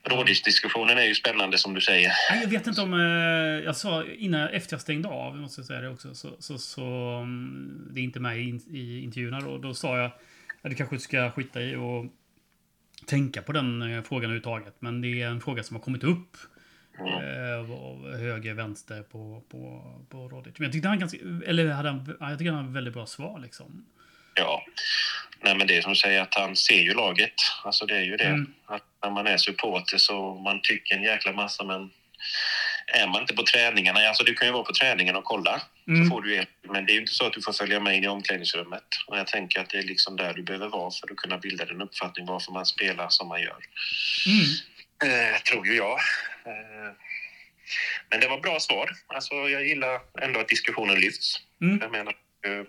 [0.05, 2.13] Rådiskussionen är ju spännande som du säger.
[2.31, 2.95] Nej, jag vet inte om...
[2.95, 6.59] eh, Jag sa innan, efter jag stängde av, måste jag säga det också, så, så,
[6.59, 6.83] så
[7.23, 9.59] mm, det är inte med i, in- i intervjuerna då.
[9.59, 10.11] Då sa jag
[10.71, 12.07] du kanske ska skita i och
[13.07, 14.75] tänka på den eh, frågan överhuvudtaget.
[14.79, 16.37] Men det är en fråga som har kommit upp.
[16.99, 20.55] Eh, av höger, vänster på, på, på Rodic.
[20.59, 21.19] Men jag tyckte han ganska...
[21.47, 23.87] Eller hade han, ja, jag tycker han har väldigt bra svar liksom.
[24.35, 24.63] Ja.
[25.41, 27.35] Nej, men det är som säger att han ser ju laget.
[27.65, 28.25] Alltså det är ju det.
[28.25, 28.55] Mm.
[28.67, 31.91] Att när man är supporter så man tycker en jäkla massa men
[32.87, 36.05] är man inte på träningarna, alltså du kan ju vara på träningen och kolla, Mm.
[36.05, 36.49] så får du hjälp.
[36.63, 38.85] Men det är ju inte så att du får följa med in i omklädningsrummet.
[39.07, 41.65] Och jag tänker att det är liksom där du behöver vara för att kunna bilda
[41.65, 43.59] din uppfattning varför man spelar som man gör.
[44.27, 45.33] Mm.
[45.35, 45.99] Eh, tror ju jag.
[46.47, 46.93] Eh,
[48.11, 48.91] men det var bra svar.
[49.07, 51.37] Alltså, jag gillar ändå att diskussionen lyfts.
[51.61, 51.79] Mm.
[51.83, 52.15] Jag menar,
[52.47, 52.65] eh,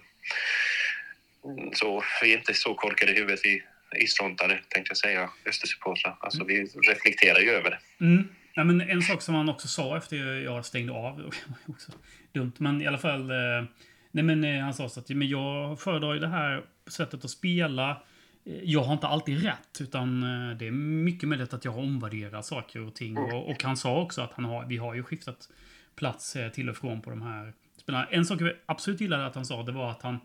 [1.73, 3.63] så, vi är inte så korkade i huvudet, vi
[3.95, 6.17] isfrontade, tänkte jag säga, Östersupportrar.
[6.19, 8.06] Alltså, vi reflekterar ju över det.
[8.06, 8.36] Mm.
[8.56, 11.32] Ja, men en sak som han också sa efter jag stängde av, det var
[11.66, 11.92] också
[12.32, 13.32] dumt, men i alla fall.
[13.32, 13.63] Eh,
[14.12, 17.32] nej men eh, han sa så att men jag föredrar ju det här sättet att
[17.32, 18.02] spela.
[18.46, 20.22] Eh, Jag har inte alltid rätt, utan
[20.60, 23.18] det är mycket möjligt att jag har omvärderat saker och ting.
[23.18, 25.50] Och, och han sa också att han har, vi har ju skiftat
[25.96, 28.06] plats till och från på de här spelarna.
[28.06, 30.20] En sak jag absolut gillade att han sa, det var att han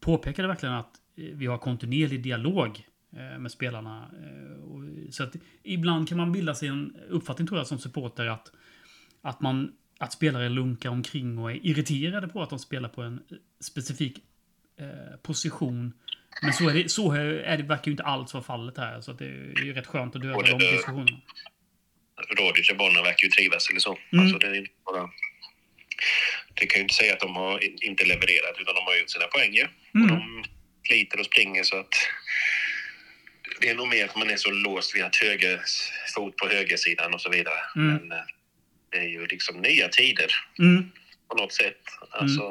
[0.00, 2.86] påpekade verkligen att vi har kontinuerlig dialog
[3.38, 4.10] med spelarna.
[4.22, 8.26] eh, och- Så att ibland kan man bilda sig en uppfattning tror jag som supporter
[8.26, 8.52] att,
[9.22, 13.14] att, man, att spelare lunkar omkring och är irriterade på att de spelar på en
[13.14, 14.18] eh, specifik
[14.80, 15.92] eh, position.
[16.42, 19.00] Men så, är det, så är det, verkar ju inte alls vara fallet här.
[19.00, 21.20] Så att det är ju rätt skönt att döda Och de diskussionerna.
[22.38, 23.98] Rodic och Bonner verkar ju trivas eller så.
[24.12, 24.24] Mm.
[24.24, 25.10] Alltså, det, är inte bara,
[26.54, 29.10] det kan ju inte säga att de har in- inte levererat, utan de har gjort
[29.10, 29.66] sina poäng ju.
[29.94, 30.02] Mm.
[30.02, 30.44] Och de
[30.86, 31.94] sliter och springer så att
[33.60, 35.60] det är nog mer att man är så låst vid att höger
[36.14, 37.58] fot på högersidan och så vidare.
[37.76, 37.94] Mm.
[37.96, 38.24] Men eh,
[38.90, 40.90] det är ju liksom nya tider Mm.
[41.28, 41.80] på något sätt.
[42.10, 42.42] Alltså,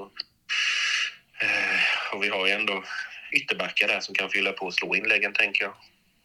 [1.41, 2.83] eh, och vi har ju ändå
[3.31, 5.73] ytterbackar där som kan fylla på och slå inläggen, tänker jag.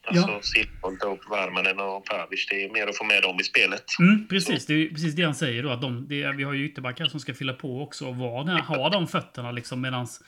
[0.07, 0.43] Alltså Ja.
[0.43, 2.47] Silfverberg, Dope, Varmanen och Pavic.
[2.51, 3.85] Det är mer att få med dem i spelet.
[3.99, 5.71] Mm, precis, det är precis det han säger då.
[5.71, 9.09] Att de, är, vi har ju ytterbackar som ska fylla på också och ha de
[9.09, 10.23] fötterna liksom medans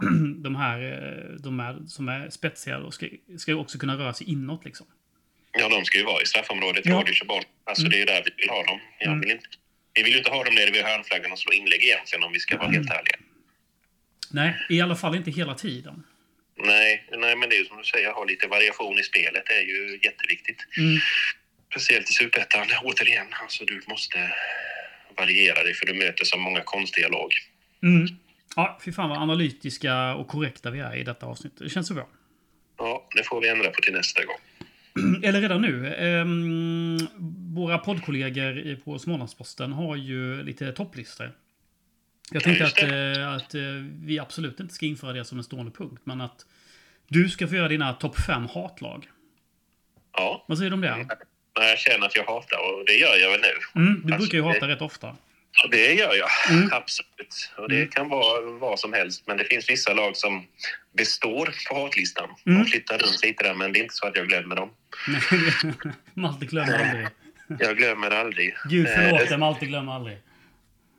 [0.42, 3.06] de här, eh, de här som är spetsiga och ska,
[3.38, 4.86] ska ju också kunna röra sig inåt liksom.
[5.58, 7.04] Ja, de ska ju vara i straffområdet, Ja.
[7.28, 7.42] Boll.
[7.64, 7.90] Alltså Mm.
[7.92, 8.80] det är där vi vill ha dem.
[8.98, 9.20] Jag Mm.
[9.20, 9.46] vill inte,
[9.94, 12.38] vi vill ju inte ha dem nere vid hörnflaggan och slå inlägg egentligen om vi
[12.40, 12.76] ska vara Mm.
[12.78, 13.16] helt ärliga.
[14.30, 16.02] Nej, i alla fall inte hela tiden.
[16.56, 19.60] Nej, nej, men det är ju som du säger, ha lite variation i spelet är
[19.62, 20.66] ju jätteviktigt.
[20.78, 20.98] Mm,
[21.70, 23.26] Speciellt i Superettan, återigen.
[23.42, 24.32] Alltså du måste
[25.16, 27.32] variera dig för du möter så många konstiga lag.
[27.82, 28.06] mm.
[28.56, 31.52] Ja, fy fan vad analytiska och korrekta vi är i detta avsnitt.
[31.58, 32.06] Det känns så bra.
[32.78, 34.36] Ja, det får vi ändra på till nästa gång.
[35.24, 35.94] Eller redan nu.
[35.94, 36.98] ehm,
[37.54, 41.32] våra poddkollegor på Smålandsposten har ju lite topplistor.
[42.32, 43.60] Jag tänkte att, eh, att eh,
[44.02, 46.46] vi absolut inte ska införa det som en stående punkt, men att
[47.08, 49.08] du ska få göra dina topp fem hatlag.
[50.12, 51.06] Ja, Vad säger du om det?
[51.54, 53.80] jag känner att jag hatar och det gör jag väl nu.
[53.80, 55.16] Mm, du Alltså, brukar ju hata det- rätt ofta.
[55.70, 56.68] Det gör jag, Mm.
[56.72, 57.50] absolut.
[57.56, 57.88] Och det Mm.
[57.88, 59.22] kan vara vad som helst.
[59.26, 60.46] Men det finns vissa lag som
[60.96, 62.28] består på hatlistan.
[62.46, 62.58] Mm.
[62.64, 64.70] De flyttar runt lite där, men det är inte så att jag glömmer dem.
[66.14, 67.08] Malte glömmer aldrig.
[67.58, 68.54] Jag glömmer aldrig.
[68.70, 70.18] Gud Eh, förlåt, Malte glömmer aldrig.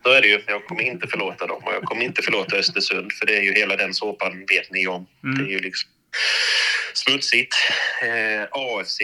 [0.03, 0.41] Så är det ju.
[0.47, 1.63] Jag kommer inte förlåta dem.
[1.63, 4.87] Och jag kommer inte förlåta Östersund, för det är ju hela den såpan, vet ni
[4.87, 5.07] om.
[5.23, 5.37] Mm.
[5.37, 5.89] Det är ju liksom
[6.93, 7.55] smutsigt.
[8.01, 8.99] Eh, AFC,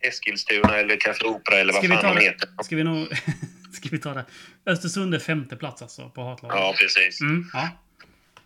[0.00, 2.48] Eskilstuna eller Café Opera eller vad Ska fan de heter.
[2.64, 3.06] Ska vi nog...
[3.72, 4.24] Ska vi ta det?
[4.66, 6.56] Östersund är femte plats alltså på hatlaget.
[6.58, 7.20] Ja, precis.
[7.20, 7.68] Mm, ja.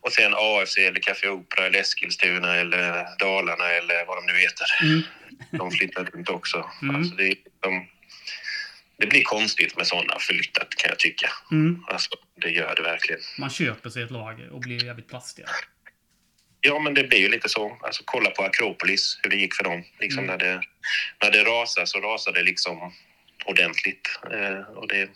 [0.01, 4.67] Och sen AFC eller Café Opera eller Eskilstuna eller Dalarna eller vad de nu heter.
[4.83, 5.03] Mm.
[5.51, 6.71] De flyttar runt också.
[6.83, 6.97] Mm.
[6.97, 7.87] Alltså det, liksom-
[8.97, 11.31] det blir konstigt med sådana flyttat kan jag tycka.
[11.51, 11.85] Mm.
[11.89, 12.11] Alltså,
[12.43, 13.21] det gör det verkligen.
[13.39, 15.47] Man köper sig ett lag och blir jävligt plastiga.
[16.61, 17.79] Ja, men det blir ju lite så.
[17.83, 19.85] Alltså, kolla på Akropolis, hur det gick för dem.
[20.01, 20.27] Liksom Mm.
[20.39, 20.61] när, det,
[21.23, 22.93] när det rasar så rasar det liksom
[23.45, 24.09] ordentligt.
[24.33, 25.11] Eh, och det,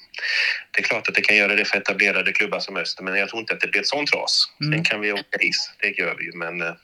[0.71, 3.29] det är klart att det kan göra det för etablerade klubbar som Öster, men jag
[3.29, 4.53] tror inte att det blir ett sånt ras.
[4.61, 4.73] Mm.
[4.73, 6.75] Sen kan vi åka is, det gör vi ju, men eh,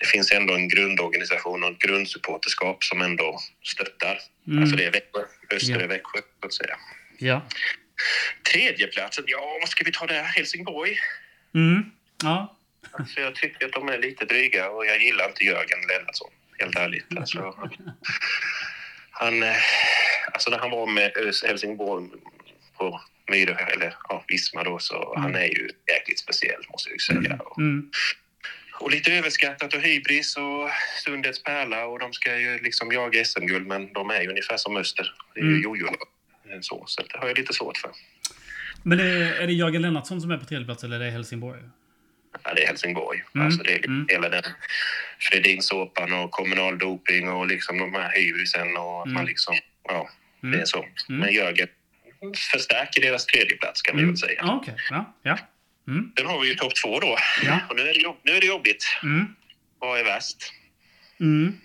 [0.00, 4.18] det finns ändå en grundorganisation och ett grundsupporterskap som ändå stöttar.
[4.46, 4.62] Mm.
[4.62, 5.20] Alltså det är Växjö,
[5.52, 5.80] Öster Ja.
[5.80, 6.76] är Växjö, så att säga.
[7.18, 7.46] Ja.
[8.52, 10.22] Tredjeplatsen, ja, vad ska vi ta där?
[10.22, 10.98] Helsingborg?
[11.54, 11.84] Mm.
[12.22, 12.54] Ja.
[12.90, 16.76] Alltså jag tycker att de är lite dryga och jag gillar inte Jörgen Lennartsson, helt
[16.76, 17.06] ärligt.
[17.16, 17.38] Alltså,
[19.18, 19.56] han, eh,
[20.32, 22.08] alltså när han var med ÖS Helsingborg
[22.78, 23.00] på
[23.30, 25.22] Myre, eller ja, Visma då, så Mm.
[25.22, 27.36] han är ju jäkligt speciell måste jag säga.
[27.40, 27.90] Och, Mm.
[28.80, 30.70] och lite överskattat och hybris och
[31.04, 34.76] Sundets pärla och de ska ju liksom jaga SM-guld men de är ju ungefär som
[34.76, 35.14] Öster.
[35.34, 35.62] Det är ju Mm.
[35.62, 35.88] jojo
[36.60, 37.90] så, så det har jag lite svårt för.
[38.82, 39.04] Men det,
[39.42, 41.60] är det Jörgen Lennartsson som är på tredje plats eller är det Helsingborg?
[42.54, 43.22] Det är Helsingborg.
[43.34, 44.06] Mm, Alltså det är mm.
[44.08, 44.42] hela den
[45.20, 49.14] Fredin-såpan och kommunal doping och liksom de här hybrisen och att Mm.
[49.14, 49.54] man liksom,
[49.88, 50.08] ja,
[50.42, 50.52] Mm.
[50.56, 50.78] det är så.
[51.08, 51.20] Mm.
[51.20, 51.68] Men Jörgen
[52.52, 54.06] förstärker deras tredje plats kan Mm.
[54.06, 54.40] väl säga.
[54.42, 54.74] Ja, okej.
[54.90, 55.14] Ja.
[55.22, 55.38] Ja.
[55.88, 56.12] Mm.
[56.18, 57.16] Sen har vi ju topp två då.
[57.44, 57.60] Ja.
[57.68, 58.84] Och nu är det, jobb, nu är det jobbigt.
[59.02, 59.26] Mm.
[59.78, 60.52] Vad är värst?
[61.20, 61.60] Mm.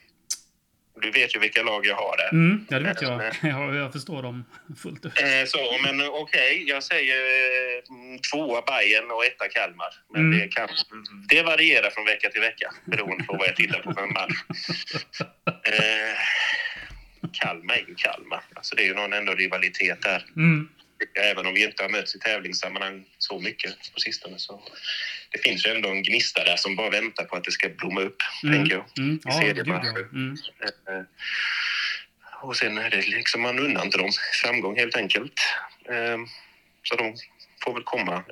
[1.02, 2.30] Du vet ju vilka lag jag har där.
[2.32, 3.22] Mm, ja, det vet jag.
[3.42, 3.76] jag.
[3.76, 4.46] Jag förstår dem
[4.84, 5.22] fullt ut.
[5.22, 7.82] Eh, så, men eh, okej, jag säger eh,
[8.32, 9.94] tvåa Bayern och etta Kalmar.
[10.14, 10.40] Men Mm.
[10.40, 10.70] det, kan,
[11.30, 14.34] det varierar från vecka till vecka beroende på vad jag tittar på för match.
[15.66, 16.18] Eh,
[17.32, 18.44] Kalmar är ju Kalmar.
[18.56, 20.26] Alltså, det är ju någon ändå rivalitet där.
[20.36, 20.70] Mm.
[21.16, 24.40] Även om vi inte har mötts i tävlingssammanhang så mycket på sistone.
[24.40, 24.62] Så
[25.32, 28.02] det finns ju ändå en gnista där som bara väntar på att det ska blomma
[28.02, 28.56] upp, Mm.
[28.56, 28.86] tänker jag.
[29.06, 29.20] Mm.
[29.24, 29.86] Ja, ser det gud, bara.
[29.86, 29.98] ja.
[30.00, 30.36] Mm.
[30.88, 31.04] Eh,
[32.42, 34.12] Och sen är det liksom, man unnar inte dem
[34.44, 35.34] framgång helt enkelt.
[35.90, 36.18] Eh,
[36.84, 37.16] Så de
[37.64, 38.24] får väl komma.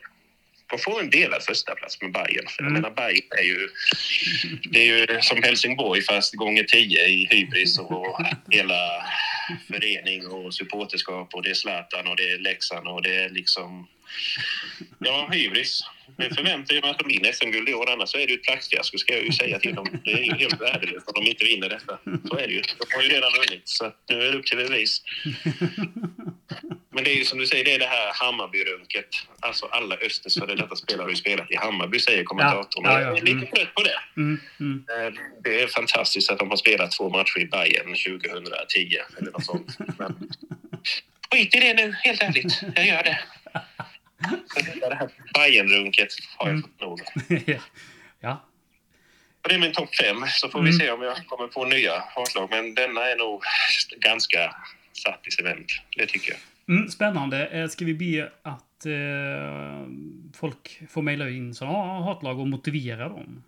[0.69, 2.47] De får en delad första plats med Bayern.
[2.47, 2.73] För jag Mm.
[2.81, 3.69] menar, Bayern är ju,
[4.71, 8.17] det är ju som Helsingborg fast gånger tio i hybris och
[8.49, 9.05] hela
[9.67, 13.87] förening och supporterskap och det är Zlatan och det är Leksand och det är liksom...
[14.99, 15.81] Ja, hybris.
[16.17, 18.39] Men förväntar jag mig att de vinner SM-guld i år, annars så är det ju
[18.39, 20.01] ett praktfiasko ska jag ju säga till dem.
[20.03, 21.99] Det är ju helt värdelöst om de inte vinner detta.
[22.29, 22.61] Så är det ju.
[22.61, 25.01] De har ju redan vunnit, så nu är det upp till bevis.
[26.93, 29.05] Men det är ju som du säger, det är det här Hammarbyrunket.
[29.39, 32.83] Alltså alla Östers före detta spelare har ju spelat i Hammarby, säger kommentatorn.
[32.85, 33.07] Ja, ja, ja.
[33.07, 33.99] Jag är lite trött på det.
[34.17, 34.39] Mm.
[34.59, 34.85] Mm.
[34.89, 39.45] Eh, Det är fantastiskt att de har spelat två matcher i Bayern 2010 eller något
[39.45, 39.77] sånt.
[39.97, 40.29] Men
[41.31, 42.61] skit i det nu, helt ärligt.
[42.75, 43.19] Jag gör det.
[44.89, 47.01] Det här Bayern-runket har jag fått nog
[48.19, 48.45] ja.
[49.43, 50.79] Och Det är min topp fem, så får vi Mm.
[50.79, 52.47] se om jag kommer på nya hatlag.
[52.49, 53.43] Men denna är nog
[53.97, 54.55] ganska
[55.03, 55.71] satt i cement.
[55.97, 56.39] Det tycker jag.
[56.71, 57.47] Mm, spännande.
[57.47, 59.87] Eh, Ska vi be att eh,
[60.35, 63.43] folk får mejla in sådana hatlag och motivera dem?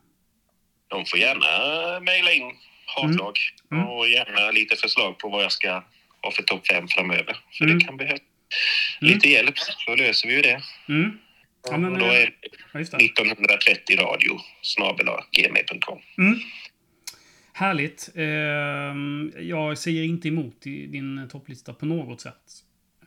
[0.88, 2.52] De får gärna mejla in
[2.96, 3.34] hatlag
[3.72, 3.88] Mm.
[3.88, 5.84] och gärna lite förslag på vad jag ska
[6.22, 7.38] ha för topp fem framöver.
[7.52, 7.80] För Mm.
[7.80, 8.22] det kan behövas
[9.02, 9.14] Mm.
[9.14, 10.62] lite hjälp, så löser vi ju det.
[10.90, 11.18] Mm.
[11.70, 12.32] Ja, men, och då är det
[12.74, 12.98] Ja, just det.
[12.98, 16.00] 1930 radio snabel gmail.com.
[16.18, 16.40] Mm.
[17.54, 18.10] Härligt.
[18.16, 22.42] Ehm, jag säger inte emot din topplista på något sätt.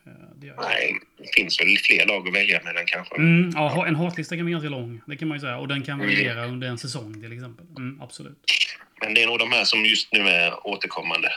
[0.06, 0.54] Eh, Det.
[0.56, 3.14] Nej, det finns väl fler lag att välja mellan kanske.
[3.16, 5.00] Mm, ja, en hatlista kan bli ganska lång.
[5.06, 5.58] Det kan man ju säga.
[5.58, 7.66] Och den kan variera under en säsong till exempel.
[7.78, 8.38] Mm, absolut.
[9.00, 11.28] Men det är nog de här som just nu är återkommande.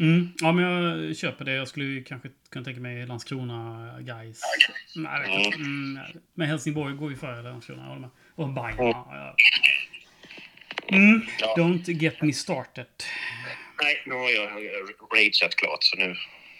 [0.00, 1.52] Mm, ja, men jag köper det.
[1.52, 4.40] Jag skulle kanske kunna tänka mig Landskrona, Gais.
[4.96, 5.52] Nej.
[5.54, 6.16] Mm, nej.
[6.34, 7.82] men Helsingborg går ju före Landskrona.
[7.82, 8.10] jag håller med.
[8.34, 8.74] Och Bayern.
[8.78, 9.36] Ja, ja.
[10.96, 11.54] Mm, Ja.
[11.58, 12.86] don't get me started.
[13.82, 14.50] Nej, nu har jag
[15.12, 16.14] rageat klart så nu...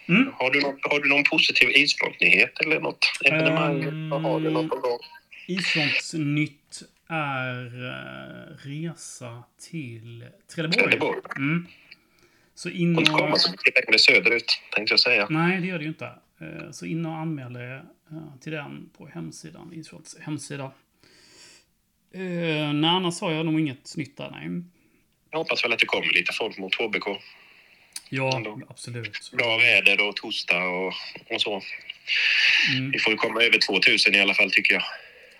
[0.07, 0.31] Mm.
[0.33, 4.09] Har, du någon, har du någon positiv isfrontnyhet eller något evenemang?
[4.09, 4.99] Vad har du något på gång?
[5.47, 10.83] Isfrontsnytt är eh, resa till Trelleborg.
[10.83, 11.19] Trelleborg.
[11.37, 11.67] Mm.
[12.55, 13.41] Så in Får inte komma och...
[13.41, 15.27] så mycket längre söderut, tänkte jag säga.
[15.29, 16.05] Nej, det gör det ju inte.
[16.41, 20.71] Eh, Så in och anmäl er eh, till den på hemsidan, Isfronts hemsida.
[22.17, 24.63] Nej, annars har jag nog inget nytt där, nej.
[25.31, 27.07] Jag hoppas väl att det kommer lite folk mot HBK.
[28.09, 28.61] Ja, Ändå.
[28.69, 29.31] absolut.
[29.33, 30.93] Bra väder och torsdag och,
[31.35, 31.61] och så.
[32.75, 34.83] Mm, Vi får ju komma över 2000 i alla fall, tycker jag.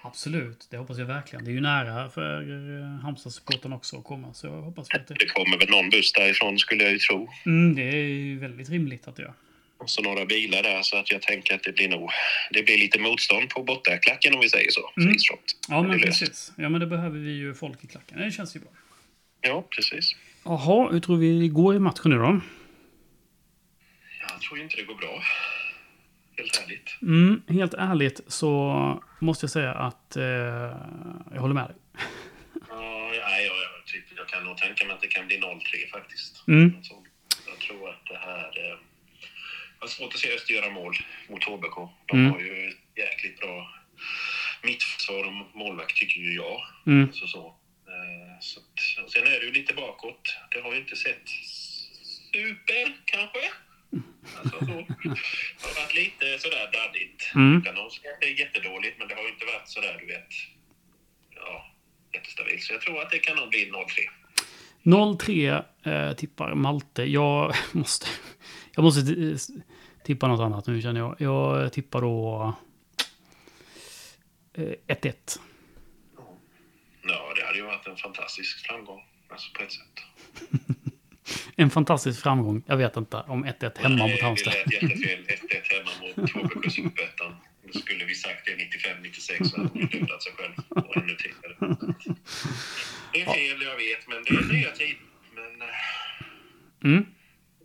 [0.03, 1.45] absolut, det hoppas jag verkligen.
[1.45, 5.13] Det är ju nära för eh, Halmstad-supporten också att komma, så jag hoppas att det...
[5.19, 7.29] Det kommer väl någon buss därifrån, skulle jag ju tro.
[7.45, 9.33] Mm, det är ju väldigt rimligt att det gör.
[9.77, 12.09] Och så några bilar där, så att jag tänker att det blir nog...
[12.51, 14.91] Det blir lite motstånd på bortaklacken om vi säger så.
[14.97, 15.15] Mm.
[15.69, 16.51] Ja, men precis.
[16.57, 18.19] Ja, men det behöver vi ju folk i klacken.
[18.19, 18.69] Det känns ju bra.
[19.41, 20.15] Ja, precis.
[20.45, 22.41] Jaha, hur tror vi det går i matchen nu då?
[24.29, 25.21] Jag tror inte det går bra.
[26.37, 26.97] Helt ärligt.
[27.01, 30.23] Mm, helt ärligt så måste jag säga att eh,
[31.33, 31.75] jag håller med dig.
[32.69, 35.91] Ja, nej, jag, jag, tycker, jag kan nog tänka mig att det kan bli 0-3
[35.91, 36.43] faktiskt.
[36.47, 36.73] Mm.
[37.47, 38.43] Jag tror att det här...
[38.59, 38.77] Eh,
[39.79, 40.95] jag har svårt att se Öster göra mål
[41.29, 41.75] mot HBK.
[42.05, 42.31] De Mm.
[42.31, 43.73] har ju ett jäkligt bra
[44.63, 46.61] mittförsvar och målvakt, tycker ju jag.
[46.87, 47.13] Mm.
[47.13, 47.55] Så, så.
[48.45, 50.23] Så att, och sen är det ju lite bakåt.
[50.51, 51.27] Det har ju inte sett
[52.33, 53.43] super, kanske.
[54.37, 54.65] Alltså, så.
[54.65, 57.31] Det har varit lite sådär daddigt.
[57.35, 57.57] Mm.
[57.57, 57.75] Utan
[58.19, 60.31] det är jättedåligt, men det har ju inte varit sådär, du vet,
[61.35, 61.65] ja,
[62.13, 62.63] jättestabilt.
[62.63, 63.83] Så jag tror att det kan nog bli 0-3.
[64.83, 67.03] 0-3 eh, tippar Malte.
[67.03, 68.07] Jag måste,
[68.75, 69.01] jag måste
[70.03, 71.15] tippa något annat nu känner jag.
[71.19, 72.53] Jag tippar då
[74.53, 75.39] eh, 1-1.
[77.07, 79.01] Ja, det hade ju varit en fantastisk framgång.
[79.29, 79.99] Alltså på ett sätt.
[81.55, 82.63] En fantastisk framgång.
[82.67, 84.53] Jag vet inte om 1-1 hemma mot Halmstad.
[84.65, 85.25] Det lät jättefel.
[85.25, 87.35] 1-1 hemma mot HBK Superettan.
[87.73, 90.53] Skulle vi sagt det 95-96 så hade hon dödat sig själv.
[90.69, 91.77] Och ännu tidigare.
[93.13, 94.97] Det är fel, jag vet, men det är nya tider.
[95.35, 95.67] Men eh,
[96.83, 97.05] Mm.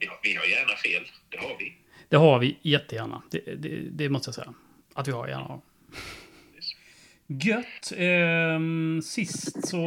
[0.01, 1.03] vi, har, vi har gärna fel.
[1.29, 1.77] Det har vi.
[2.09, 3.23] Det har vi jättegärna.
[3.31, 4.55] Det, det, det måste jag säga.
[4.95, 5.61] Att vi har gärna.
[7.39, 7.93] Gött.
[7.97, 9.79] Ehm, sist så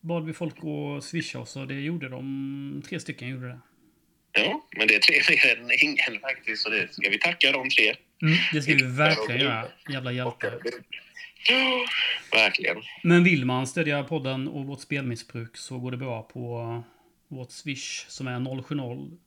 [0.00, 2.82] bad vi folk att swisha oss och det gjorde de.
[2.88, 3.60] Tre stycken gjorde det.
[4.32, 6.62] Ja, men det är tre fler än ingen faktiskt.
[6.62, 7.94] Så det ska vi tacka de tre.
[8.22, 9.68] Mm, det ska vi verkligen göra.
[9.92, 10.58] Jävla hjältar.
[11.48, 11.86] Ja,
[12.32, 12.76] verkligen.
[13.02, 16.82] Men vill man stödja podden och vårt spelmissbruk så går det bra på
[17.28, 19.18] vårt swish som är 070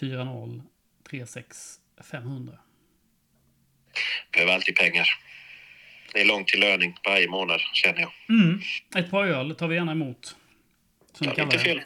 [0.00, 0.62] 40
[1.10, 1.56] 36
[2.10, 2.58] 500.
[4.32, 5.08] Behöver alltid pengar.
[6.12, 8.12] Det är långt till löning varje månad, känner jag.
[8.28, 8.60] Mm.
[8.96, 10.36] Ett par öl tar vi gärna emot.
[11.12, 11.82] Som Ja, inte fel.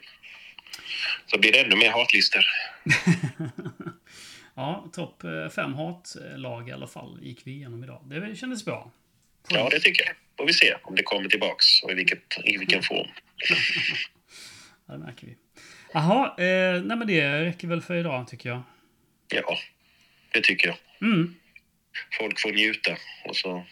[1.26, 2.44] Så blir det ännu mer hatlistor.
[4.54, 8.02] ja, topp eh, fem hatlag i alla fall gick vi igenom idag.
[8.04, 8.90] Det kändes bra.
[9.48, 10.14] Ja, det tycker jag.
[10.38, 13.08] Får vi se om det kommer tillbaks och i, vilket, i vilken form.
[14.86, 15.36] Ja, det märker vi.
[15.92, 18.62] Jaha, eh, nej men det räcker väl för idag tycker jag.
[19.28, 19.58] Ja,
[20.32, 20.76] det tycker jag.
[21.00, 21.34] Mm.
[22.18, 22.96] Folk får njuta.
[23.24, 23.64] Och så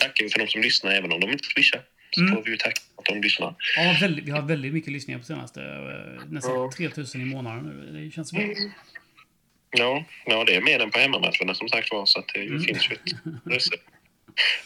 [0.00, 1.82] tackar vi för de som lyssnar, även om de inte swishar.
[2.10, 2.34] Så Mm.
[2.34, 3.54] får vi ju tacka att de lyssnar.
[3.76, 5.62] Ja, väldigt, vi har väldigt mycket lyssningar på senaste.
[5.62, 6.70] eh, Nästan Ja.
[6.76, 8.04] 3000 i månaden nu.
[8.04, 8.42] Det känns bra.
[9.70, 12.06] Ja, ja, det är mer än på hemmamatcherna som sagt var.
[12.06, 12.60] Så att det Mm.
[12.62, 13.80] finns ju ett.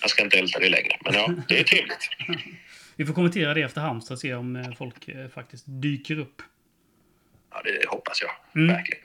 [0.01, 2.09] Jag ska inte älta det längre, men ja, det är trevligt.
[2.97, 6.43] Vi får kommentera det efter Halmstad och se om eh, folk eh, faktiskt dyker upp.
[7.51, 8.63] Ja, det hoppas jag.
[8.63, 8.77] Mm.
[8.77, 9.05] Verkligen.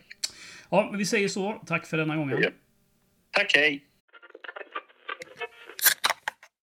[0.70, 1.64] Ja, men vi säger så.
[1.68, 2.38] Tack för denna gången.
[2.42, 2.50] Ja.
[3.32, 3.84] Tack, hej!